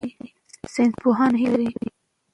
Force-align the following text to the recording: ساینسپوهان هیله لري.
ساینسپوهان 0.73 1.33
هیله 1.41 1.59
لري. 1.65 1.87